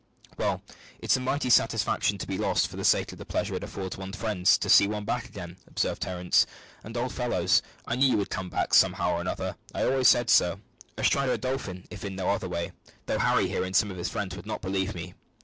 [0.35, 0.63] "Well,
[0.99, 3.99] it's a mighty satisfaction to be lost, for the sake of the pleasure it affords
[3.99, 6.47] one's friends to see one back again," observed Terence;
[6.83, 10.31] "and, old fellows, I knew you would come back, somehow or other; I always said
[10.31, 10.59] so;
[10.97, 12.71] astride of a dolphin if in no other way,
[13.05, 15.13] though Harry here and some of our friends would not believe me."